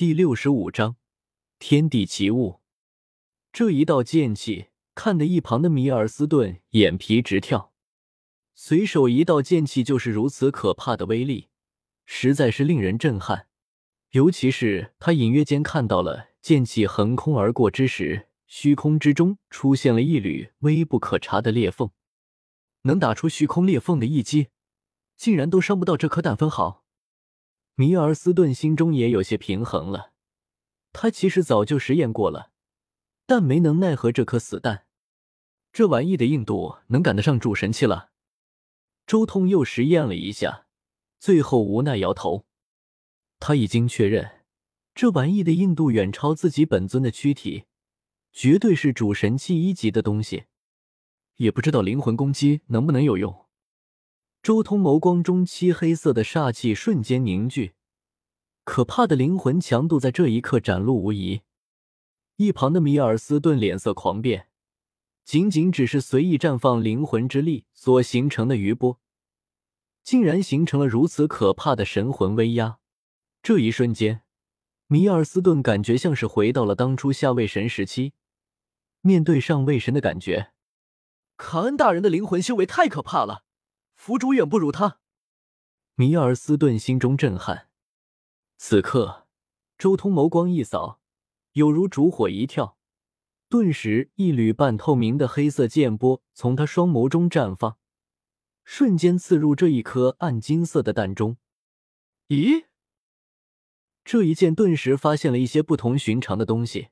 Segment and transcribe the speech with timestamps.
[0.00, 0.96] 第六十五章
[1.58, 2.60] 天地奇物。
[3.52, 7.74] 这一道剑气，看得一旁的米尔斯顿眼皮直跳。
[8.54, 11.48] 随手一道剑气就是如此可怕的威力，
[12.06, 13.48] 实在是令人震撼。
[14.12, 21.90] 尤其是他隐约间看到了剑气横空而过之时，虚空之中出现了一缕微不可察的裂缝，
[22.84, 24.48] 能打出虚空裂缝的一击，
[25.18, 26.79] 竟然都伤不到这颗蛋分毫。
[27.80, 30.12] 米尔斯顿心中也有些平衡了，
[30.92, 32.50] 他其实早就实验过了，
[33.24, 34.84] 但没能奈何这颗死蛋。
[35.72, 38.10] 这玩意的硬度能赶得上主神器了。
[39.06, 40.66] 周通又实验了一下，
[41.18, 42.44] 最后无奈摇头。
[43.38, 44.42] 他已经确认，
[44.94, 47.64] 这玩意的硬度远超自己本尊的躯体，
[48.30, 50.44] 绝对是主神器一级的东西。
[51.36, 53.46] 也不知道灵魂攻击能不能有用。
[54.42, 57.74] 周通眸光中漆黑色的煞气瞬间凝聚，
[58.64, 61.42] 可怕的灵魂强度在这一刻展露无遗。
[62.36, 64.48] 一旁的米尔斯顿脸色狂变，
[65.26, 68.98] 仅仅只是随意绽放灵魂之力所形成的余波，
[70.02, 72.78] 竟然形成了如此可怕的神魂威压。
[73.42, 74.22] 这一瞬间，
[74.86, 78.14] 米尔斯顿感觉像是回到了当初下位神时期，
[79.02, 80.52] 面对上位神的感觉。
[81.36, 83.44] 卡恩大人的灵魂修为太可怕了。
[84.02, 84.98] 府主远不如他，
[85.94, 87.68] 米尔斯顿心中震撼。
[88.56, 89.26] 此刻，
[89.76, 91.02] 周通眸光一扫，
[91.52, 92.78] 有如烛火一跳，
[93.50, 97.76] 顿时一缕半透明的黑色剑波从他双眸中绽放，
[98.64, 101.36] 瞬间刺入这一颗暗金色的蛋中。
[102.28, 102.64] 咦，
[104.02, 106.88] 这一剑顿时发现了一些不同寻常的东西。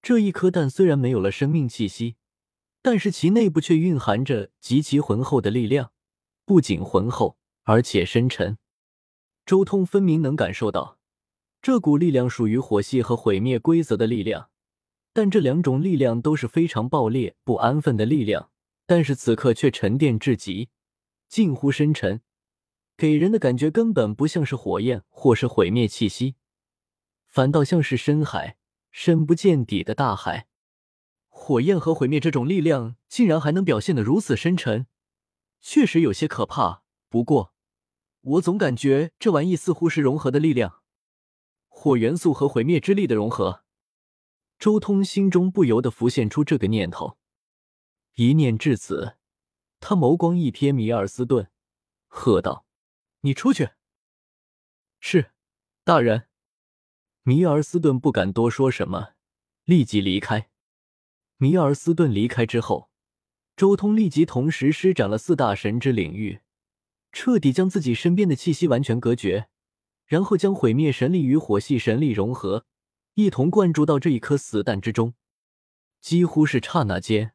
[0.00, 2.14] 这一颗蛋虽然没有了生命气息，
[2.80, 5.90] 但是其内部却蕴含着极其浑厚的力量。
[6.48, 8.56] 不仅浑厚，而且深沉。
[9.44, 10.96] 周通分明能感受到，
[11.60, 14.48] 这股力量属于火系和毁灭规则的力量，
[15.12, 18.50] 但这两种力量都是非常爆裂、不安分的力量。
[18.86, 20.70] 但是此刻却沉淀至极，
[21.28, 22.22] 近乎深沉，
[22.96, 26.36] 给人的感觉根本不像是火焰或是毁灭气息，
[27.26, 28.56] 反倒像是深海、
[28.90, 30.46] 深不见底的大海。
[31.28, 34.86] 火焰和毁灭这种力量，竟然还能表现得如此深沉。
[35.60, 37.54] 确实有些可怕，不过
[38.20, 40.82] 我总感觉这玩意似乎是融合的力量，
[41.68, 43.64] 火元素和毁灭之力的融合。
[44.58, 47.18] 周通心中不由得浮现出这个念头，
[48.14, 49.16] 一念至此，
[49.78, 51.50] 他眸光一瞥米尔斯顿，
[52.06, 52.66] 喝道
[53.22, 53.70] ：“你出去。”
[54.98, 55.32] 是，
[55.84, 56.28] 大人。
[57.22, 59.14] 米尔斯顿不敢多说什么，
[59.64, 60.50] 立即离开。
[61.36, 62.90] 米尔斯顿离开之后。
[63.58, 66.38] 周通立即同时施展了四大神之领域，
[67.10, 69.48] 彻底将自己身边的气息完全隔绝，
[70.06, 72.66] 然后将毁灭神力与火系神力融合，
[73.14, 75.14] 一同灌注到这一颗死蛋之中。
[76.00, 77.32] 几乎是刹那间，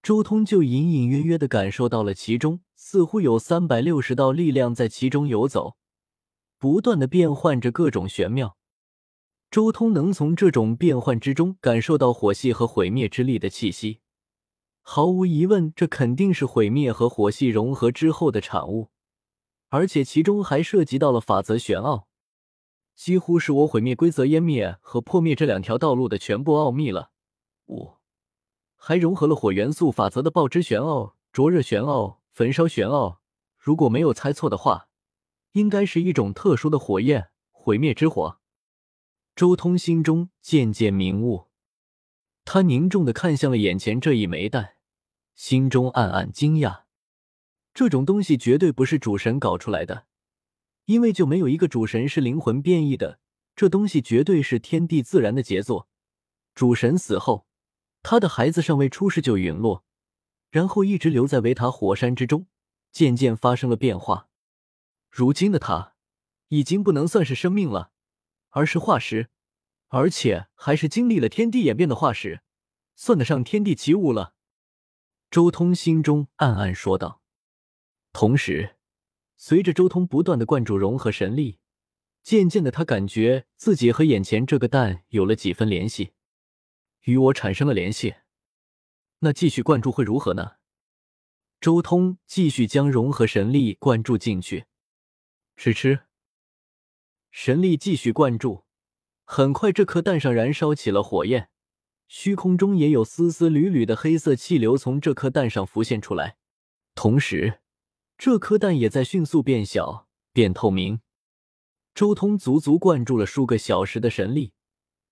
[0.00, 5.76] 周通就隐隐约约的感受到了其中似乎有三百六十道力量在其中游走，
[6.56, 8.56] 不断的变换着各种玄妙。
[9.50, 13.98] 周通能从这种变换之中感受到火系和毁灭之力的气息。
[14.90, 18.88] 毫无疑问，这肯定是毁灭和火系融合之后的产物，
[19.68, 22.08] 而且其中还涉及到了法则玄奥，
[22.96, 27.10] 几乎是我毁灭规则湮灭和破灭这两条道路的全部奥秘了。
[27.66, 27.98] 五，
[28.76, 33.20] 还融合了火元素法则的爆之玄奥、灼热玄奥、焚烧玄奥。
[33.58, 34.88] 如果没有猜错的话，
[35.52, 38.38] 应该是一种特殊的火焰——毁灭之火。
[39.36, 41.48] 周通心中渐渐明悟，
[42.46, 44.76] 他凝重的看向了眼前这一枚蛋。
[45.38, 46.82] 心中暗暗惊讶，
[47.72, 50.06] 这种东西绝对不是主神搞出来的，
[50.86, 53.20] 因为就没有一个主神是灵魂变异的。
[53.54, 55.88] 这东西绝对是天地自然的杰作。
[56.56, 57.46] 主神死后，
[58.02, 59.84] 他的孩子尚未出世就陨落，
[60.50, 62.48] 然后一直留在维塔火山之中，
[62.90, 64.28] 渐渐发生了变化。
[65.08, 65.94] 如今的他，
[66.48, 67.92] 已经不能算是生命了，
[68.50, 69.30] 而是化石，
[69.86, 72.42] 而且还是经历了天地演变的化石，
[72.96, 74.34] 算得上天地奇物了。
[75.30, 77.20] 周通心中暗暗说道，
[78.14, 78.76] 同时，
[79.36, 81.58] 随着周通不断的灌注融合神力，
[82.22, 86.14] 渐渐的，他感觉自己和眼前这个蛋有了几分联系，
[87.02, 88.14] 与我产生了联系。
[89.18, 90.52] 那继续灌注会如何呢？
[91.60, 94.64] 周通继续将融合神力灌注进去，
[95.56, 96.06] 吃吃，
[97.30, 98.64] 神力继续灌注，
[99.24, 101.50] 很快，这颗蛋上燃烧起了火焰。
[102.08, 106.36] 虚空中也有丝丝缕缕的黑色气流从这颗蛋上浮现出来，
[106.94, 107.60] 同时，
[108.16, 111.00] 这颗蛋也在迅速变小、变透明。
[111.94, 114.52] 周通足足灌注了数个小时的神力，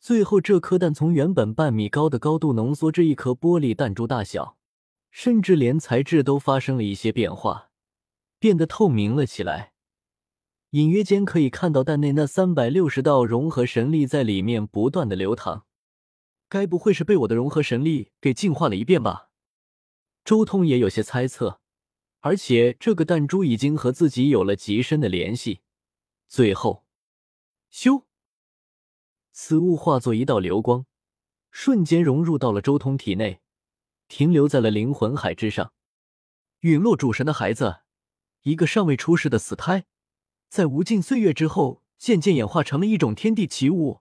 [0.00, 4.56] 最后这颗蛋从原本半米高的高度浓缩至一颗玻璃弹珠大小，
[5.10, 7.70] 甚至连材质都发生了一些变化，
[8.38, 9.72] 变得透明了起来。
[10.70, 15.66] 隐约间可以看到蛋内那三百六十道融合神力在里面不断的流淌。
[16.48, 19.30] 该不会是被我的融合神力给净化了一遍吧？
[20.24, 21.60] 周通也有些猜测。
[22.20, 25.60] 而且这个弹珠已经和自己有了极深的联系。
[26.26, 26.84] 最后，
[27.72, 28.04] 咻！
[29.30, 30.84] 此物化作一道流光，
[31.52, 33.40] 瞬间融入到了周通体内，
[34.08, 35.72] 停留在了灵魂海之上。
[36.60, 37.82] 陨落主神的孩子，
[38.42, 39.86] 一个尚未出世的死胎，
[40.48, 44.00] 在无尽岁月之后，渐渐演化成了一种天地奇物。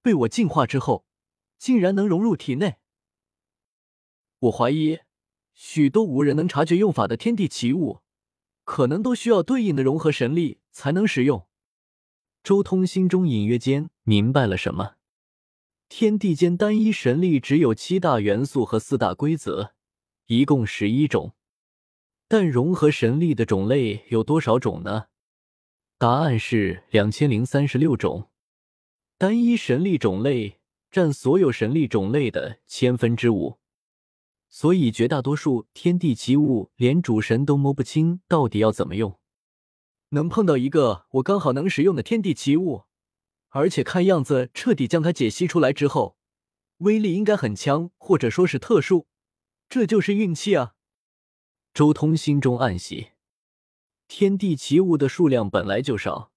[0.00, 1.04] 被我净化之后，
[1.62, 2.78] 竟然能融入体内。
[4.40, 4.98] 我怀疑。
[5.54, 8.00] 许多无人能察觉用法的天地奇物，
[8.64, 11.46] 可能都需要对应的融合神力才能使用。
[12.42, 14.96] 周通心中隐约间明白了什么：
[15.88, 19.74] 天地间单一神力只有七大元素和四大规则，
[20.26, 21.34] 一共十一种，
[22.26, 25.06] 但融合神力的种类有多少种呢？
[25.96, 28.30] 答案是两千零三十六种。
[29.16, 30.58] 单一神力种类
[30.92, 33.58] 占所有神力种类的千分之五。
[34.48, 39.18] 所以，绝大多数天地奇物连主神都摸不清到底要怎么用。
[40.10, 42.84] 能碰到一个我刚好能使用的天地奇物，
[43.48, 46.18] 而且看样子彻底将它解析出来之后，
[46.78, 49.06] 威力应该很强，或者说是特殊，
[49.70, 50.74] 这就是运气啊！
[51.72, 53.12] 周通心中暗喜，
[54.06, 56.30] 天地奇物的数量本来就少，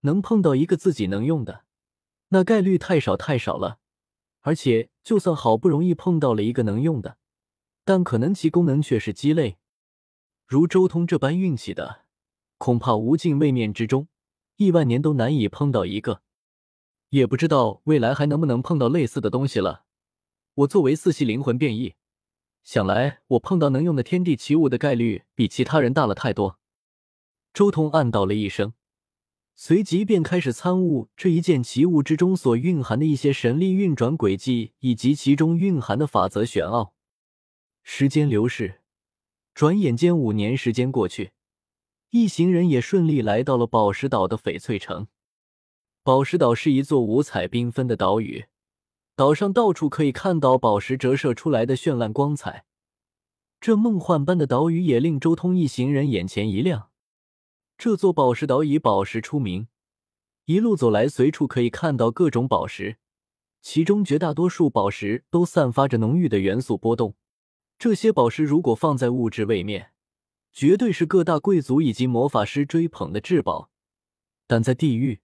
[0.00, 1.66] 能碰到一个自己能用的，
[2.28, 3.80] 那概率太少太少了。
[4.42, 7.16] 而且，就算好不容易碰到了一个能用的，
[7.84, 9.56] 但可能其功能却是鸡肋，
[10.46, 12.02] 如周通这般运气的，
[12.58, 14.08] 恐怕无尽位面之中，
[14.56, 16.22] 亿万年都难以碰到一个。
[17.10, 19.84] 也不知道未来还能不能碰到类似的东西了。
[20.54, 21.94] 我作为四系灵魂变异，
[22.64, 26.58] 想来我碰到能用的天地奇物的概率比其他人大了太多。
[27.52, 28.72] 周通暗道了一声，
[29.54, 36.94] 随即便开始参悟这一件奇物之中所蕴含的一些神力运转轨迹，以及其中蕴含的法则玄奥。
[37.82, 38.80] 时间流逝，
[39.54, 41.32] 转眼间五年时间过去，
[42.10, 45.08] 一行人也顺利来到了宝石岛的翡翠城。
[46.02, 48.46] 宝石岛是一座五彩缤纷的岛屿，
[49.14, 52.64] 岛上到处可以看到宝石折射出来的绚烂光彩。
[53.60, 56.91] 这梦幻般的岛屿也令周通一行人眼前一亮。
[57.82, 59.66] 这座宝石岛以宝石出名，
[60.44, 62.98] 一路走来，随处可以看到各种宝石，
[63.60, 67.16] 其中绝大多数宝石都散发着浓郁的元素波动。
[67.80, 69.94] 这些宝石如果放在物质位面，
[70.52, 73.72] 绝对是各大贵族以及魔法师追捧的至宝。
[74.46, 75.20] 但在地狱，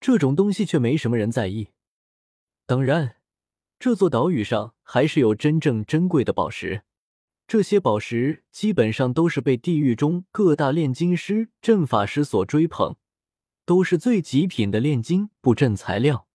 [0.00, 1.68] 这种东西却没什么人在意。
[2.64, 3.16] 当然，
[3.78, 6.84] 这座岛屿上还是有真正珍贵的宝石。
[7.50, 12.94] 这些宝石基本上都是被地狱中各大炼金师、阵法师所追捧，
[13.64, 16.28] 都是最极品的炼金布阵材料。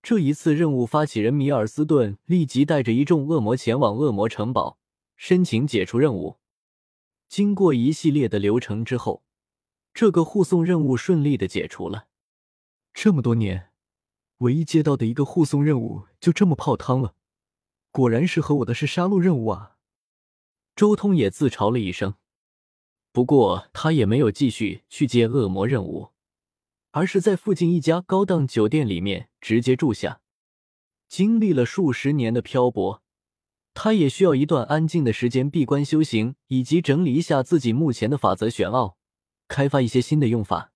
[0.00, 4.78] 这一次任务发起人米尔斯顿立即带着一众恶魔前往恶魔城堡，
[5.16, 6.36] 申请解除任务。
[7.28, 9.24] 经过一系列的流程之后，
[9.92, 12.06] 这个护送任务顺利的解除了。
[12.94, 13.70] 这么多年，
[14.36, 17.16] 唯一接到的一个护送任务就这么泡汤了，
[17.90, 19.74] 果然是和我的是杀戮任务啊！
[20.78, 22.14] 周通也自嘲了一声，
[23.10, 26.10] 不过他也没有继续去接恶魔任务。
[26.92, 30.20] 而是在附近一家高档酒店里面直接住下。
[31.08, 33.02] 经历了数十年的漂泊，
[33.74, 38.96] 他也需要一段安静的时间闭关修行，以及整理一下自己目前的法则玄奥，
[39.48, 40.70] 开发一些新的用法。